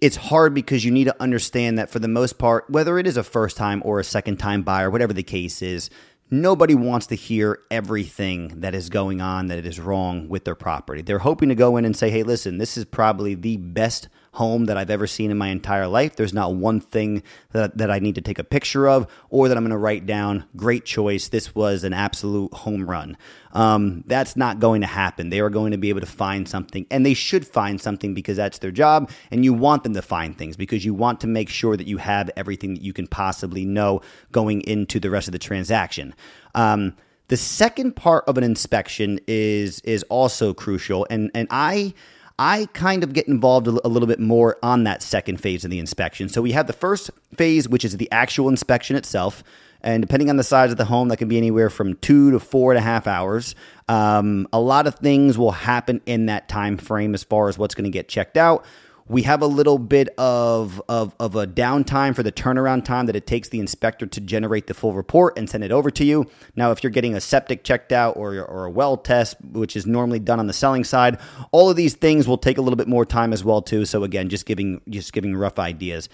it's 0.00 0.16
hard 0.16 0.54
because 0.54 0.84
you 0.84 0.90
need 0.90 1.04
to 1.04 1.22
understand 1.22 1.78
that 1.78 1.90
for 1.90 1.98
the 1.98 2.08
most 2.08 2.38
part, 2.38 2.68
whether 2.70 2.98
it 2.98 3.06
is 3.06 3.16
a 3.16 3.22
first 3.22 3.56
time 3.56 3.82
or 3.84 3.98
a 4.00 4.04
second 4.04 4.38
time 4.38 4.62
buyer, 4.62 4.90
whatever 4.90 5.12
the 5.12 5.22
case 5.22 5.62
is, 5.62 5.90
nobody 6.30 6.74
wants 6.74 7.06
to 7.08 7.14
hear 7.14 7.60
everything 7.70 8.60
that 8.60 8.74
is 8.74 8.90
going 8.90 9.20
on 9.20 9.46
that 9.48 9.64
is 9.64 9.80
wrong 9.80 10.28
with 10.28 10.44
their 10.44 10.54
property. 10.54 11.02
They're 11.02 11.18
hoping 11.18 11.48
to 11.48 11.54
go 11.54 11.76
in 11.76 11.84
and 11.84 11.96
say, 11.96 12.10
hey, 12.10 12.22
listen, 12.22 12.58
this 12.58 12.76
is 12.76 12.84
probably 12.84 13.34
the 13.34 13.56
best 13.56 14.08
home 14.38 14.66
that 14.66 14.76
I've 14.76 14.90
ever 14.90 15.06
seen 15.06 15.30
in 15.30 15.36
my 15.36 15.48
entire 15.48 15.88
life. 15.88 16.16
There's 16.16 16.32
not 16.32 16.54
one 16.54 16.80
thing 16.80 17.22
that, 17.50 17.76
that 17.76 17.90
I 17.90 17.98
need 17.98 18.14
to 18.14 18.20
take 18.20 18.38
a 18.38 18.44
picture 18.44 18.88
of 18.88 19.06
or 19.30 19.48
that 19.48 19.56
I'm 19.56 19.64
going 19.64 19.70
to 19.70 19.76
write 19.76 20.06
down. 20.06 20.44
Great 20.56 20.84
choice. 20.84 21.28
This 21.28 21.54
was 21.54 21.84
an 21.84 21.92
absolute 21.92 22.54
home 22.54 22.88
run. 22.88 23.16
Um, 23.52 24.04
that's 24.06 24.36
not 24.36 24.60
going 24.60 24.80
to 24.82 24.86
happen. 24.86 25.30
They 25.30 25.40
are 25.40 25.50
going 25.50 25.72
to 25.72 25.78
be 25.78 25.88
able 25.88 26.00
to 26.00 26.06
find 26.06 26.48
something, 26.48 26.86
and 26.90 27.04
they 27.04 27.14
should 27.14 27.46
find 27.46 27.80
something 27.80 28.14
because 28.14 28.36
that's 28.36 28.58
their 28.58 28.70
job. 28.70 29.10
And 29.30 29.44
you 29.44 29.52
want 29.52 29.82
them 29.82 29.94
to 29.94 30.02
find 30.02 30.36
things 30.36 30.56
because 30.56 30.84
you 30.84 30.94
want 30.94 31.20
to 31.22 31.26
make 31.26 31.48
sure 31.48 31.76
that 31.76 31.86
you 31.86 31.98
have 31.98 32.30
everything 32.36 32.74
that 32.74 32.82
you 32.82 32.92
can 32.92 33.06
possibly 33.06 33.64
know 33.64 34.02
going 34.32 34.60
into 34.62 35.00
the 35.00 35.10
rest 35.10 35.28
of 35.28 35.32
the 35.32 35.38
transaction. 35.38 36.14
Um, 36.54 36.94
the 37.28 37.36
second 37.36 37.94
part 37.96 38.24
of 38.26 38.38
an 38.38 38.44
inspection 38.44 39.20
is 39.26 39.80
is 39.80 40.02
also 40.04 40.54
crucial, 40.54 41.06
and 41.10 41.30
and 41.34 41.46
I 41.50 41.94
I 42.38 42.68
kind 42.72 43.02
of 43.02 43.12
get 43.12 43.26
involved 43.26 43.66
a, 43.66 43.88
little 43.88 44.06
bit 44.06 44.20
more 44.20 44.58
on 44.62 44.84
that 44.84 45.02
second 45.02 45.38
phase 45.38 45.64
of 45.64 45.70
the 45.70 45.80
inspection. 45.80 46.28
So 46.28 46.40
we 46.40 46.52
have 46.52 46.68
the 46.68 46.72
first 46.72 47.10
phase, 47.34 47.68
which 47.68 47.84
is 47.84 47.96
the 47.96 48.10
actual 48.12 48.48
inspection 48.48 48.94
itself. 48.94 49.42
And 49.80 50.02
depending 50.02 50.30
on 50.30 50.36
the 50.36 50.44
size 50.44 50.70
of 50.70 50.76
the 50.76 50.84
home, 50.84 51.08
that 51.08 51.16
can 51.16 51.28
be 51.28 51.36
anywhere 51.36 51.70
from 51.70 51.94
two 51.94 52.30
to 52.32 52.40
four 52.40 52.72
and 52.72 52.78
a 52.78 52.82
half 52.82 53.06
hours. 53.06 53.54
Um, 53.88 54.46
a 54.52 54.60
lot 54.60 54.86
of 54.86 54.96
things 54.96 55.36
will 55.36 55.52
happen 55.52 56.00
in 56.06 56.26
that 56.26 56.48
time 56.48 56.78
frame 56.78 57.14
as 57.14 57.24
far 57.24 57.48
as 57.48 57.58
what's 57.58 57.74
going 57.74 57.84
to 57.84 57.90
get 57.90 58.08
checked 58.08 58.36
out. 58.36 58.64
We 59.08 59.22
have 59.22 59.40
a 59.40 59.46
little 59.46 59.78
bit 59.78 60.10
of, 60.18 60.82
of, 60.86 61.14
of 61.18 61.34
a 61.34 61.46
downtime 61.46 62.14
for 62.14 62.22
the 62.22 62.30
turnaround 62.30 62.84
time 62.84 63.06
that 63.06 63.16
it 63.16 63.26
takes 63.26 63.48
the 63.48 63.58
inspector 63.58 64.06
to 64.06 64.20
generate 64.20 64.66
the 64.66 64.74
full 64.74 64.92
report 64.92 65.38
and 65.38 65.48
send 65.48 65.64
it 65.64 65.72
over 65.72 65.90
to 65.92 66.04
you. 66.04 66.26
Now, 66.56 66.72
if 66.72 66.82
you're 66.82 66.90
getting 66.90 67.14
a 67.14 67.20
septic 67.20 67.64
checked 67.64 67.90
out 67.90 68.18
or, 68.18 68.34
or 68.34 68.66
a 68.66 68.70
well 68.70 68.98
test, 68.98 69.36
which 69.40 69.76
is 69.76 69.86
normally 69.86 70.18
done 70.18 70.38
on 70.38 70.46
the 70.46 70.52
selling 70.52 70.84
side, 70.84 71.18
all 71.52 71.70
of 71.70 71.76
these 71.76 71.94
things 71.94 72.28
will 72.28 72.36
take 72.36 72.58
a 72.58 72.60
little 72.60 72.76
bit 72.76 72.88
more 72.88 73.06
time 73.06 73.32
as 73.32 73.42
well 73.42 73.62
too. 73.62 73.86
So 73.86 74.04
again, 74.04 74.28
just 74.28 74.44
giving 74.44 74.82
just 74.90 75.14
giving 75.14 75.34
rough 75.34 75.58
ideas. 75.58 76.10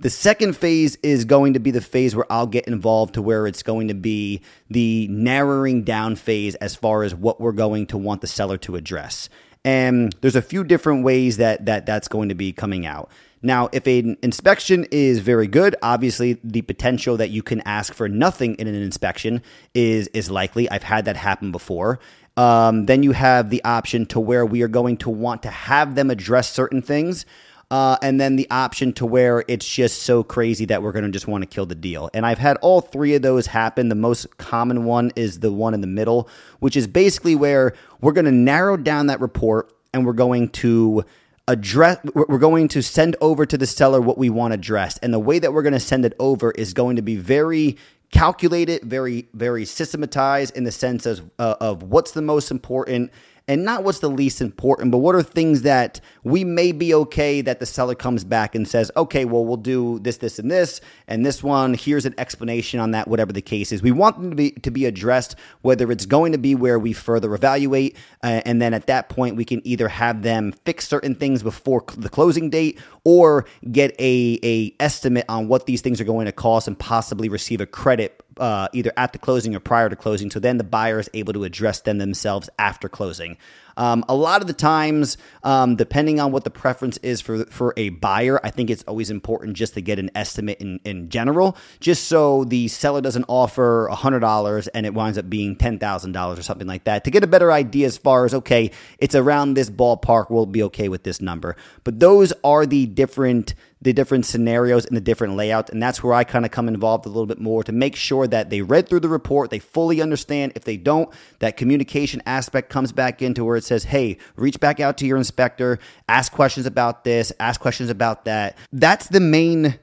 The 0.00 0.10
second 0.10 0.56
phase 0.56 0.96
is 1.02 1.24
going 1.24 1.54
to 1.54 1.58
be 1.58 1.72
the 1.72 1.80
phase 1.80 2.14
where 2.14 2.30
I'll 2.30 2.46
get 2.46 2.68
involved 2.68 3.14
to 3.14 3.22
where 3.22 3.48
it's 3.48 3.64
going 3.64 3.88
to 3.88 3.94
be 3.94 4.42
the 4.70 5.08
narrowing 5.08 5.82
down 5.82 6.14
phase 6.14 6.54
as 6.56 6.76
far 6.76 7.02
as 7.02 7.16
what 7.16 7.40
we're 7.40 7.50
going 7.50 7.86
to 7.88 7.98
want 7.98 8.20
the 8.20 8.28
seller 8.28 8.58
to 8.58 8.76
address. 8.76 9.28
And 9.64 10.14
there's 10.20 10.36
a 10.36 10.42
few 10.42 10.64
different 10.64 11.04
ways 11.04 11.36
that, 11.36 11.66
that 11.66 11.86
that's 11.86 12.08
going 12.08 12.28
to 12.28 12.34
be 12.34 12.52
coming 12.52 12.86
out. 12.86 13.10
Now, 13.42 13.68
if 13.72 13.86
an 13.86 14.16
inspection 14.22 14.86
is 14.90 15.20
very 15.20 15.46
good, 15.46 15.76
obviously 15.82 16.40
the 16.42 16.62
potential 16.62 17.16
that 17.18 17.30
you 17.30 17.42
can 17.42 17.60
ask 17.62 17.94
for 17.94 18.08
nothing 18.08 18.56
in 18.56 18.66
an 18.66 18.74
inspection 18.74 19.42
is 19.74 20.08
is 20.08 20.30
likely. 20.30 20.68
I've 20.70 20.82
had 20.82 21.04
that 21.04 21.16
happen 21.16 21.52
before. 21.52 22.00
Um, 22.36 22.86
then 22.86 23.02
you 23.02 23.12
have 23.12 23.50
the 23.50 23.62
option 23.64 24.06
to 24.06 24.20
where 24.20 24.46
we 24.46 24.62
are 24.62 24.68
going 24.68 24.96
to 24.98 25.10
want 25.10 25.42
to 25.42 25.50
have 25.50 25.94
them 25.94 26.10
address 26.10 26.50
certain 26.50 26.82
things. 26.82 27.26
Uh, 27.70 27.98
and 28.00 28.18
then 28.18 28.36
the 28.36 28.50
option 28.50 28.94
to 28.94 29.04
where 29.04 29.44
it's 29.46 29.68
just 29.68 30.02
so 30.02 30.22
crazy 30.22 30.64
that 30.64 30.82
we're 30.82 30.92
going 30.92 31.04
to 31.04 31.10
just 31.10 31.28
want 31.28 31.42
to 31.42 31.46
kill 31.46 31.66
the 31.66 31.74
deal. 31.74 32.08
And 32.14 32.24
I've 32.24 32.38
had 32.38 32.56
all 32.62 32.80
three 32.80 33.14
of 33.14 33.20
those 33.20 33.46
happen. 33.46 33.90
The 33.90 33.94
most 33.94 34.38
common 34.38 34.84
one 34.84 35.12
is 35.16 35.40
the 35.40 35.52
one 35.52 35.74
in 35.74 35.82
the 35.82 35.86
middle, 35.86 36.30
which 36.60 36.76
is 36.76 36.86
basically 36.86 37.34
where 37.34 37.74
we're 38.00 38.12
going 38.12 38.24
to 38.24 38.32
narrow 38.32 38.78
down 38.78 39.08
that 39.08 39.20
report 39.20 39.70
and 39.92 40.06
we're 40.06 40.14
going 40.14 40.48
to 40.48 41.04
address 41.46 41.98
we're 42.14 42.38
going 42.38 42.68
to 42.68 42.82
send 42.82 43.16
over 43.22 43.46
to 43.46 43.56
the 43.56 43.66
seller 43.66 44.02
what 44.02 44.18
we 44.18 44.28
want 44.28 44.52
addressed 44.52 44.98
and 45.02 45.14
the 45.14 45.18
way 45.18 45.38
that 45.38 45.54
we're 45.54 45.62
going 45.62 45.72
to 45.72 45.80
send 45.80 46.04
it 46.04 46.12
over 46.18 46.50
is 46.50 46.74
going 46.74 46.96
to 46.96 47.00
be 47.00 47.16
very 47.16 47.74
calculated 48.12 48.82
very 48.82 49.26
very 49.32 49.64
systematized 49.64 50.54
in 50.54 50.64
the 50.64 50.70
sense 50.70 51.06
of, 51.06 51.30
uh, 51.38 51.54
of 51.58 51.82
what's 51.82 52.10
the 52.10 52.20
most 52.20 52.50
important 52.50 53.10
and 53.48 53.64
not 53.64 53.82
what's 53.82 54.00
the 54.00 54.10
least 54.10 54.42
important, 54.42 54.92
but 54.92 54.98
what 54.98 55.14
are 55.14 55.22
things 55.22 55.62
that 55.62 56.00
we 56.22 56.44
may 56.44 56.70
be 56.70 56.92
okay 56.92 57.40
that 57.40 57.58
the 57.58 57.66
seller 57.66 57.94
comes 57.94 58.22
back 58.22 58.54
and 58.54 58.68
says, 58.68 58.92
okay, 58.94 59.24
well, 59.24 59.44
we'll 59.44 59.56
do 59.56 59.98
this, 60.00 60.18
this, 60.18 60.38
and 60.38 60.50
this, 60.50 60.82
and 61.06 61.24
this 61.24 61.42
one, 61.42 61.72
here's 61.72 62.04
an 62.04 62.14
explanation 62.18 62.78
on 62.78 62.90
that, 62.90 63.08
whatever 63.08 63.32
the 63.32 63.40
case 63.40 63.72
is. 63.72 63.82
We 63.82 63.90
want 63.90 64.20
them 64.20 64.30
to 64.30 64.36
be, 64.36 64.50
to 64.50 64.70
be 64.70 64.84
addressed, 64.84 65.34
whether 65.62 65.90
it's 65.90 66.04
going 66.04 66.32
to 66.32 66.38
be 66.38 66.54
where 66.54 66.78
we 66.78 66.92
further 66.92 67.34
evaluate, 67.34 67.96
uh, 68.22 68.42
and 68.44 68.60
then 68.60 68.74
at 68.74 68.86
that 68.86 69.08
point, 69.08 69.36
we 69.36 69.46
can 69.46 69.66
either 69.66 69.88
have 69.88 70.22
them 70.22 70.52
fix 70.66 70.86
certain 70.86 71.14
things 71.14 71.42
before 71.42 71.84
the 71.96 72.10
closing 72.10 72.50
date 72.50 72.78
or 73.04 73.46
get 73.72 73.92
a, 73.98 74.38
a 74.42 74.74
estimate 74.78 75.24
on 75.28 75.48
what 75.48 75.64
these 75.64 75.80
things 75.80 75.98
are 76.00 76.04
going 76.04 76.26
to 76.26 76.32
cost 76.32 76.68
and 76.68 76.78
possibly 76.78 77.30
receive 77.30 77.62
a 77.62 77.66
credit 77.66 78.22
uh, 78.38 78.68
either 78.72 78.92
at 78.96 79.12
the 79.12 79.18
closing 79.18 79.54
or 79.54 79.60
prior 79.60 79.88
to 79.88 79.96
closing. 79.96 80.30
So 80.30 80.40
then 80.40 80.58
the 80.58 80.64
buyer 80.64 80.98
is 80.98 81.10
able 81.14 81.32
to 81.34 81.44
address 81.44 81.80
them 81.80 81.98
themselves 81.98 82.48
after 82.58 82.88
closing. 82.88 83.36
Um, 83.78 84.04
a 84.08 84.14
lot 84.14 84.40
of 84.42 84.48
the 84.48 84.52
times, 84.52 85.16
um, 85.44 85.76
depending 85.76 86.18
on 86.18 86.32
what 86.32 86.44
the 86.44 86.50
preference 86.50 86.98
is 86.98 87.20
for 87.20 87.44
for 87.46 87.72
a 87.76 87.90
buyer, 87.90 88.44
I 88.44 88.50
think 88.50 88.68
it's 88.70 88.82
always 88.82 89.08
important 89.08 89.56
just 89.56 89.74
to 89.74 89.80
get 89.80 89.98
an 89.98 90.10
estimate 90.14 90.60
in, 90.60 90.80
in 90.84 91.08
general, 91.08 91.56
just 91.80 92.08
so 92.08 92.44
the 92.44 92.68
seller 92.68 93.00
doesn't 93.00 93.24
offer 93.28 93.88
hundred 93.92 94.20
dollars 94.20 94.66
and 94.68 94.84
it 94.84 94.92
winds 94.92 95.16
up 95.16 95.30
being 95.30 95.56
ten 95.56 95.78
thousand 95.78 96.12
dollars 96.12 96.38
or 96.38 96.42
something 96.42 96.66
like 96.66 96.84
that. 96.84 97.04
To 97.04 97.10
get 97.10 97.22
a 97.22 97.28
better 97.28 97.52
idea 97.52 97.86
as 97.86 97.96
far 97.96 98.24
as 98.24 98.34
okay, 98.34 98.72
it's 98.98 99.14
around 99.14 99.54
this 99.54 99.70
ballpark, 99.70 100.28
we'll 100.28 100.46
be 100.46 100.64
okay 100.64 100.88
with 100.88 101.04
this 101.04 101.20
number. 101.20 101.56
But 101.84 102.00
those 102.00 102.32
are 102.42 102.66
the 102.66 102.86
different 102.86 103.54
the 103.80 103.92
different 103.92 104.26
scenarios 104.26 104.84
and 104.86 104.96
the 104.96 105.00
different 105.00 105.36
layouts. 105.36 105.70
And 105.70 105.82
that's 105.82 106.02
where 106.02 106.14
I 106.14 106.24
kind 106.24 106.44
of 106.44 106.50
come 106.50 106.68
involved 106.68 107.06
a 107.06 107.08
little 107.08 107.26
bit 107.26 107.38
more 107.38 107.62
to 107.62 107.72
make 107.72 107.94
sure 107.94 108.26
that 108.26 108.50
they 108.50 108.60
read 108.60 108.88
through 108.88 109.00
the 109.00 109.08
report, 109.08 109.50
they 109.50 109.58
fully 109.58 110.02
understand. 110.02 110.52
If 110.56 110.64
they 110.64 110.76
don't, 110.76 111.08
that 111.38 111.56
communication 111.56 112.22
aspect 112.26 112.70
comes 112.70 112.92
back 112.92 113.22
into 113.22 113.44
where 113.44 113.56
it 113.56 113.64
says, 113.68 113.84
hey, 113.84 114.18
reach 114.36 114.58
back 114.58 114.80
out 114.80 114.98
to 114.98 115.06
your 115.06 115.16
inspector, 115.16 115.78
ask 116.08 116.32
questions 116.32 116.66
about 116.66 117.04
this, 117.04 117.32
ask 117.38 117.60
questions 117.60 117.90
about 117.90 118.24
that. 118.24 118.56
That's 118.72 119.08
the 119.08 119.20
main 119.20 119.78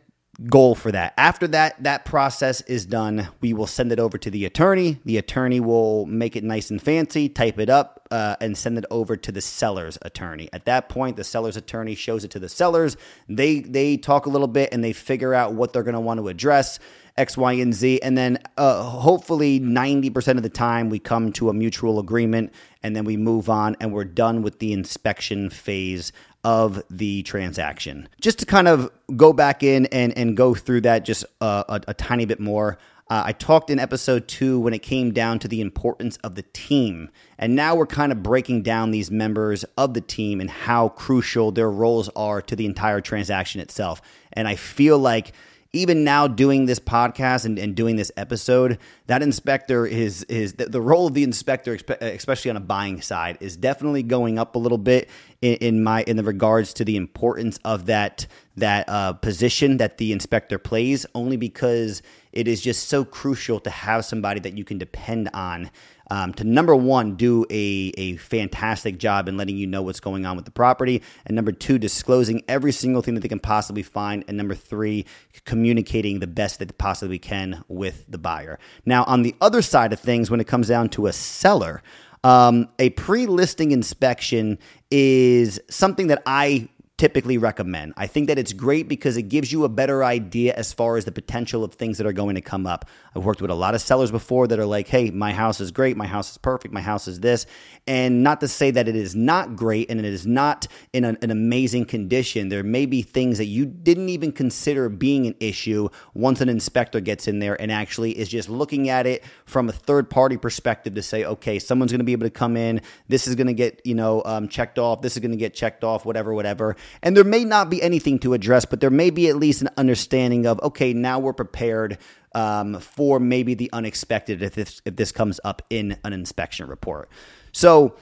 goal 0.47 0.75
for 0.75 0.91
that. 0.91 1.13
After 1.17 1.47
that 1.49 1.81
that 1.83 2.05
process 2.05 2.61
is 2.61 2.85
done, 2.85 3.29
we 3.41 3.53
will 3.53 3.67
send 3.67 3.91
it 3.91 3.99
over 3.99 4.17
to 4.17 4.29
the 4.29 4.45
attorney. 4.45 4.99
The 5.05 5.17
attorney 5.17 5.59
will 5.59 6.05
make 6.05 6.35
it 6.35 6.43
nice 6.43 6.69
and 6.69 6.81
fancy, 6.81 7.29
type 7.29 7.59
it 7.59 7.69
up, 7.69 8.07
uh, 8.11 8.35
and 8.41 8.57
send 8.57 8.77
it 8.77 8.85
over 8.91 9.15
to 9.17 9.31
the 9.31 9.41
seller's 9.41 9.97
attorney. 10.01 10.49
At 10.51 10.65
that 10.65 10.89
point, 10.89 11.17
the 11.17 11.23
seller's 11.23 11.57
attorney 11.57 11.95
shows 11.95 12.23
it 12.23 12.31
to 12.31 12.39
the 12.39 12.49
sellers. 12.49 12.97
They 13.29 13.61
they 13.61 13.97
talk 13.97 14.25
a 14.25 14.29
little 14.29 14.47
bit 14.47 14.69
and 14.71 14.83
they 14.83 14.93
figure 14.93 15.33
out 15.33 15.53
what 15.53 15.73
they're 15.73 15.83
going 15.83 15.93
to 15.93 16.01
want 16.01 16.19
to 16.19 16.27
address. 16.27 16.79
X, 17.17 17.37
Y, 17.37 17.53
and 17.53 17.73
Z. 17.73 18.01
And 18.01 18.17
then 18.17 18.39
uh, 18.57 18.83
hopefully 18.83 19.57
90% 19.57 20.35
of 20.35 20.43
the 20.43 20.49
time 20.49 20.89
we 20.89 20.99
come 20.99 21.31
to 21.33 21.49
a 21.49 21.53
mutual 21.53 21.97
agreement 21.97 22.51
and 22.83 22.93
then 22.93 23.05
we 23.05 23.15
move 23.15 23.49
on 23.49 23.77
and 23.79 23.93
we're 23.93 24.03
done 24.03 24.41
with 24.41 24.59
the 24.59 24.73
inspection 24.73 25.49
phase 25.49 26.11
of 26.45 26.83
the 26.91 27.23
transaction. 27.23 28.07
Just 28.21 28.37
to 28.37 28.45
kind 28.45 28.67
of 28.67 28.91
go 29.17 29.33
back 29.33 29.63
in 29.63 29.87
and, 29.87 30.15
and 30.15 30.37
go 30.37 30.53
through 30.53 30.81
that 30.81 31.03
just 31.03 31.25
uh, 31.41 31.63
a, 31.67 31.81
a, 31.87 31.93
tiny 31.95 32.25
bit 32.25 32.39
more. 32.39 32.77
Uh, 33.09 33.23
I 33.25 33.31
talked 33.31 33.71
in 33.71 33.79
episode 33.79 34.27
two 34.27 34.59
when 34.59 34.71
it 34.71 34.83
came 34.83 35.11
down 35.11 35.39
to 35.39 35.47
the 35.47 35.59
importance 35.59 36.17
of 36.17 36.35
the 36.35 36.43
team. 36.53 37.09
And 37.39 37.55
now 37.55 37.75
we're 37.75 37.87
kind 37.87 38.11
of 38.11 38.21
breaking 38.21 38.61
down 38.61 38.91
these 38.91 39.09
members 39.09 39.63
of 39.75 39.95
the 39.95 40.01
team 40.01 40.39
and 40.39 40.51
how 40.51 40.89
crucial 40.89 41.51
their 41.51 41.69
roles 41.69 42.09
are 42.09 42.43
to 42.43 42.55
the 42.55 42.67
entire 42.67 43.01
transaction 43.01 43.59
itself. 43.59 43.99
And 44.31 44.47
I 44.47 44.55
feel 44.55 44.99
like 44.99 45.33
even 45.75 46.03
now 46.03 46.27
doing 46.27 46.65
this 46.65 46.79
podcast 46.79 47.45
and, 47.45 47.59
and 47.59 47.75
doing 47.75 47.95
this 47.95 48.11
episode, 48.17 48.79
that 49.07 49.21
inspector 49.21 49.85
is 49.85 50.23
is 50.23 50.53
the, 50.53 50.65
the, 50.65 50.81
role 50.81 51.07
of 51.07 51.13
the 51.13 51.23
inspector, 51.23 51.77
especially 52.01 52.51
on 52.51 52.57
a 52.57 52.61
buying 52.61 53.01
side, 53.01 53.37
is 53.41 53.57
definitely 53.57 54.03
going 54.03 54.39
up 54.39 54.55
a 54.55 54.59
little 54.59 54.77
bit 54.77 55.09
in, 55.41 55.55
in 55.55 55.83
my 55.83 56.03
in 56.03 56.17
the 56.17 56.23
regards 56.23 56.73
to 56.73 56.85
the 56.85 56.95
importance 56.95 57.59
of 57.65 57.85
that 57.87 58.25
that 58.57 58.87
uh, 58.87 59.13
position 59.13 59.77
that 59.77 59.97
the 59.97 60.11
inspector 60.11 60.57
plays. 60.57 61.05
Only 61.13 61.37
because 61.37 62.01
it 62.31 62.47
is 62.47 62.61
just 62.61 62.87
so 62.89 63.03
crucial 63.05 63.59
to 63.61 63.69
have 63.69 64.05
somebody 64.05 64.39
that 64.41 64.57
you 64.57 64.63
can 64.63 64.77
depend 64.77 65.29
on 65.33 65.69
um, 66.09 66.33
to 66.33 66.43
number 66.43 66.75
one, 66.75 67.15
do 67.15 67.45
a, 67.49 67.91
a 67.97 68.15
fantastic 68.17 68.97
job 68.97 69.27
in 69.27 69.37
letting 69.37 69.57
you 69.57 69.67
know 69.67 69.81
what's 69.81 69.99
going 69.99 70.25
on 70.25 70.35
with 70.35 70.45
the 70.45 70.51
property. 70.51 71.01
And 71.25 71.35
number 71.35 71.51
two, 71.51 71.77
disclosing 71.77 72.43
every 72.47 72.71
single 72.71 73.01
thing 73.01 73.15
that 73.15 73.21
they 73.21 73.27
can 73.27 73.39
possibly 73.39 73.83
find. 73.83 74.23
And 74.27 74.37
number 74.37 74.55
three, 74.55 75.05
communicating 75.45 76.19
the 76.19 76.27
best 76.27 76.59
that 76.59 76.67
they 76.67 76.75
possibly 76.77 77.19
can 77.19 77.63
with 77.67 78.05
the 78.07 78.17
buyer. 78.17 78.59
Now, 78.85 79.03
on 79.05 79.23
the 79.23 79.35
other 79.41 79.61
side 79.61 79.93
of 79.93 79.99
things, 79.99 80.29
when 80.29 80.39
it 80.39 80.47
comes 80.47 80.67
down 80.67 80.89
to 80.89 81.07
a 81.07 81.13
seller, 81.13 81.81
um, 82.23 82.69
a 82.79 82.89
pre 82.91 83.27
listing 83.27 83.71
inspection 83.71 84.57
is 84.89 85.59
something 85.69 86.07
that 86.07 86.23
I 86.25 86.69
typically 86.97 87.37
recommend. 87.37 87.93
I 87.97 88.07
think 88.07 88.27
that 88.27 88.39
it's 88.39 88.53
great 88.53 88.87
because 88.87 89.17
it 89.17 89.23
gives 89.23 89.51
you 89.51 89.65
a 89.65 89.69
better 89.69 90.01
idea 90.01 90.53
as 90.53 90.71
far 90.71 90.95
as 90.95 91.03
the 91.03 91.11
potential 91.11 91.61
of 91.61 91.73
things 91.73 91.97
that 91.97 92.07
are 92.07 92.13
going 92.13 92.35
to 92.35 92.41
come 92.41 92.65
up. 92.65 92.85
I've 93.13 93.25
worked 93.25 93.41
with 93.41 93.51
a 93.51 93.55
lot 93.55 93.75
of 93.75 93.81
sellers 93.81 94.11
before 94.11 94.47
that 94.47 94.59
are 94.59 94.65
like, 94.65 94.87
hey, 94.87 95.11
my 95.11 95.33
house 95.33 95.59
is 95.59 95.71
great, 95.71 95.97
my 95.97 96.07
house 96.07 96.31
is 96.31 96.37
perfect, 96.37 96.73
my 96.73 96.79
house 96.79 97.09
is 97.09 97.19
this. 97.19 97.47
And 97.85 98.23
not 98.23 98.39
to 98.39 98.47
say 98.47 98.71
that 98.71 98.87
it 98.87 98.95
is 98.95 99.13
not 99.13 99.57
great 99.57 99.91
and 99.91 99.99
it 99.99 100.05
is 100.05 100.25
not 100.25 100.67
in 100.93 101.03
an, 101.03 101.17
an 101.21 101.31
amazing 101.31 101.85
condition. 101.85 102.47
There 102.47 102.63
may 102.63 102.85
be 102.85 103.01
things 103.01 103.39
that 103.39 103.45
you 103.45 103.65
didn't 103.65 104.07
even 104.07 104.31
consider 104.31 104.87
being 104.87 105.27
an 105.27 105.35
issue 105.41 105.89
once 106.13 106.39
an 106.39 106.47
inspector 106.47 107.01
gets 107.01 107.27
in 107.27 107.39
there 107.39 107.59
and 107.61 107.73
actually 107.73 108.17
is 108.17 108.29
just 108.29 108.47
looking 108.47 108.87
at 108.87 109.05
it 109.05 109.25
from 109.45 109.67
a 109.67 109.73
third 109.73 110.09
party 110.09 110.37
perspective 110.37 110.95
to 110.95 111.03
say, 111.03 111.25
okay, 111.25 111.59
someone's 111.59 111.91
going 111.91 111.99
to 111.99 112.05
be 112.05 112.13
able 112.13 112.25
to 112.25 112.29
come 112.29 112.55
in, 112.55 112.79
this 113.09 113.27
is 113.27 113.35
going 113.35 113.47
to 113.47 113.53
get, 113.53 113.81
you 113.83 113.95
know, 113.95 114.23
um, 114.23 114.47
checked 114.47 114.79
off, 114.79 115.01
this 115.01 115.17
is 115.17 115.19
going 115.19 115.31
to 115.31 115.37
get 115.37 115.53
checked 115.53 115.83
off, 115.83 116.05
whatever, 116.05 116.33
whatever 116.33 116.77
and 117.01 117.15
there 117.15 117.23
may 117.23 117.43
not 117.43 117.69
be 117.69 117.81
anything 117.81 118.19
to 118.19 118.33
address, 118.33 118.65
but 118.65 118.79
there 118.79 118.89
may 118.89 119.09
be 119.09 119.27
at 119.29 119.35
least 119.35 119.61
an 119.61 119.69
understanding 119.77 120.45
of, 120.45 120.59
okay, 120.61 120.93
now 120.93 121.19
we're 121.19 121.33
prepared 121.33 121.97
um, 122.33 122.79
for 122.79 123.19
maybe 123.19 123.53
the 123.53 123.69
unexpected 123.73 124.41
if 124.41 124.55
this, 124.55 124.81
if 124.85 124.95
this 124.95 125.11
comes 125.11 125.39
up 125.43 125.61
in 125.69 125.97
an 126.03 126.13
inspection 126.13 126.67
report. 126.67 127.09
So, 127.51 127.95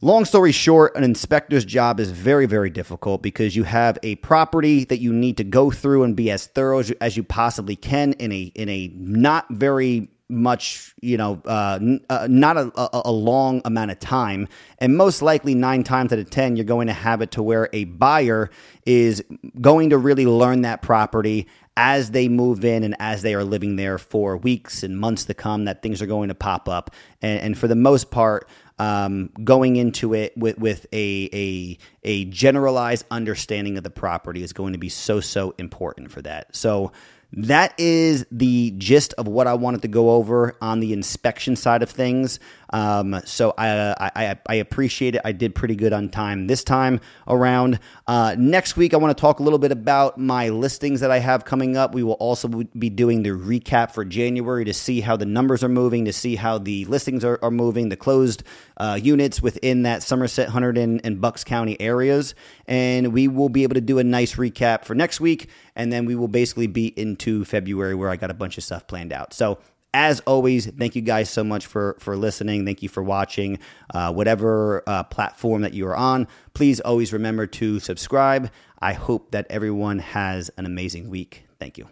Long 0.00 0.24
story 0.24 0.52
short, 0.52 0.94
an 0.94 1.02
inspector's 1.02 1.64
job 1.64 1.98
is 1.98 2.12
very, 2.12 2.46
very 2.46 2.70
difficult 2.70 3.20
because 3.20 3.56
you 3.56 3.64
have 3.64 3.98
a 4.04 4.14
property 4.16 4.84
that 4.84 5.00
you 5.00 5.12
need 5.12 5.38
to 5.38 5.44
go 5.44 5.72
through 5.72 6.04
and 6.04 6.14
be 6.14 6.30
as 6.30 6.46
thorough 6.46 6.78
as 6.78 6.90
you, 6.90 6.96
as 7.00 7.16
you 7.16 7.24
possibly 7.24 7.74
can 7.74 8.12
in 8.12 8.30
a 8.30 8.42
in 8.54 8.68
a 8.68 8.92
not 8.94 9.46
very 9.50 10.08
much, 10.28 10.94
you 11.00 11.16
know, 11.16 11.40
uh, 11.44 11.78
n- 11.80 12.04
uh, 12.10 12.26
not 12.30 12.56
a, 12.56 12.72
a, 12.76 13.02
a 13.06 13.12
long 13.12 13.62
amount 13.64 13.90
of 13.90 13.98
time. 13.98 14.48
And 14.78 14.96
most 14.96 15.22
likely, 15.22 15.54
nine 15.54 15.84
times 15.84 16.12
out 16.12 16.18
of 16.18 16.30
10, 16.30 16.56
you're 16.56 16.64
going 16.64 16.86
to 16.88 16.92
have 16.92 17.22
it 17.22 17.30
to 17.32 17.42
where 17.42 17.68
a 17.72 17.84
buyer 17.84 18.50
is 18.84 19.22
going 19.60 19.90
to 19.90 19.98
really 19.98 20.26
learn 20.26 20.62
that 20.62 20.82
property 20.82 21.46
as 21.76 22.10
they 22.10 22.28
move 22.28 22.64
in 22.64 22.82
and 22.82 22.96
as 22.98 23.22
they 23.22 23.34
are 23.34 23.44
living 23.44 23.76
there 23.76 23.98
for 23.98 24.36
weeks 24.36 24.82
and 24.82 24.98
months 24.98 25.24
to 25.26 25.34
come, 25.34 25.64
that 25.66 25.80
things 25.80 26.02
are 26.02 26.06
going 26.06 26.28
to 26.28 26.34
pop 26.34 26.68
up. 26.68 26.90
And, 27.22 27.40
and 27.40 27.58
for 27.58 27.68
the 27.68 27.76
most 27.76 28.10
part, 28.10 28.48
um, 28.80 29.30
going 29.42 29.76
into 29.76 30.14
it 30.14 30.36
with, 30.36 30.58
with 30.58 30.86
a, 30.92 31.28
a, 31.32 31.78
a 32.02 32.24
generalized 32.26 33.04
understanding 33.10 33.76
of 33.76 33.84
the 33.84 33.90
property 33.90 34.42
is 34.42 34.52
going 34.52 34.72
to 34.72 34.78
be 34.78 34.88
so, 34.88 35.20
so 35.20 35.54
important 35.58 36.10
for 36.10 36.22
that. 36.22 36.54
So, 36.54 36.92
that 37.32 37.74
is 37.78 38.24
the 38.30 38.72
gist 38.78 39.12
of 39.14 39.28
what 39.28 39.46
I 39.46 39.54
wanted 39.54 39.82
to 39.82 39.88
go 39.88 40.10
over 40.10 40.56
on 40.60 40.80
the 40.80 40.92
inspection 40.92 41.56
side 41.56 41.82
of 41.82 41.90
things. 41.90 42.40
Um, 42.70 43.20
so 43.24 43.54
I, 43.56 44.10
I, 44.14 44.38
I 44.46 44.54
appreciate 44.56 45.14
it. 45.14 45.22
I 45.24 45.32
did 45.32 45.54
pretty 45.54 45.76
good 45.76 45.92
on 45.92 46.08
time 46.08 46.46
this 46.46 46.64
time 46.64 47.00
around. 47.26 47.80
Uh, 48.06 48.36
next 48.38 48.76
week, 48.76 48.94
I 48.94 48.96
want 48.96 49.16
to 49.16 49.20
talk 49.20 49.40
a 49.40 49.42
little 49.42 49.58
bit 49.58 49.72
about 49.72 50.18
my 50.18 50.48
listings 50.48 51.00
that 51.00 51.10
I 51.10 51.18
have 51.18 51.44
coming 51.44 51.76
up. 51.76 51.94
We 51.94 52.02
will 52.02 52.14
also 52.14 52.48
be 52.48 52.90
doing 52.90 53.22
the 53.22 53.30
recap 53.30 53.92
for 53.92 54.04
January 54.04 54.64
to 54.64 54.74
see 54.74 55.00
how 55.00 55.16
the 55.16 55.26
numbers 55.26 55.64
are 55.64 55.68
moving, 55.68 56.04
to 56.04 56.12
see 56.12 56.36
how 56.36 56.58
the 56.58 56.84
listings 56.86 57.24
are, 57.24 57.38
are 57.42 57.50
moving, 57.50 57.88
the 57.88 57.96
closed 57.96 58.42
uh, 58.76 58.98
units 59.00 59.42
within 59.42 59.82
that 59.82 60.02
Somerset, 60.02 60.48
Hunterdon, 60.48 60.82
and, 60.82 61.00
and 61.04 61.20
Bucks 61.20 61.44
County 61.44 61.80
areas. 61.80 62.34
And 62.66 63.12
we 63.12 63.28
will 63.28 63.48
be 63.48 63.62
able 63.62 63.74
to 63.74 63.80
do 63.80 63.98
a 63.98 64.04
nice 64.04 64.36
recap 64.36 64.84
for 64.84 64.94
next 64.94 65.20
week. 65.20 65.48
And 65.74 65.92
then 65.92 66.06
we 66.06 66.14
will 66.14 66.28
basically 66.28 66.66
be 66.66 66.86
into 66.86 67.44
February 67.44 67.94
where 67.94 68.10
I 68.10 68.16
got 68.16 68.30
a 68.30 68.34
bunch 68.34 68.58
of 68.58 68.64
stuff 68.64 68.86
planned 68.86 69.12
out. 69.12 69.32
So 69.32 69.58
as 69.98 70.20
always, 70.20 70.66
thank 70.66 70.94
you 70.94 71.02
guys 71.02 71.28
so 71.28 71.42
much 71.42 71.66
for 71.66 71.96
for 71.98 72.16
listening. 72.16 72.64
Thank 72.64 72.84
you 72.84 72.88
for 72.88 73.02
watching. 73.02 73.58
Uh, 73.92 74.12
whatever 74.12 74.84
uh, 74.86 75.02
platform 75.02 75.62
that 75.62 75.74
you 75.74 75.88
are 75.88 75.96
on, 75.96 76.28
please 76.54 76.78
always 76.78 77.12
remember 77.12 77.48
to 77.48 77.80
subscribe. 77.80 78.48
I 78.78 78.92
hope 78.92 79.32
that 79.32 79.48
everyone 79.50 79.98
has 79.98 80.50
an 80.56 80.66
amazing 80.66 81.10
week. 81.10 81.48
Thank 81.58 81.78
you. 81.78 81.88